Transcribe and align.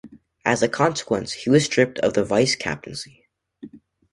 As 0.43 0.63
a 0.63 0.67
consequence, 0.67 1.31
he 1.31 1.51
was 1.51 1.65
stripped 1.65 1.99
of 1.99 2.15
the 2.15 2.23
vice-captaincy. 2.23 3.27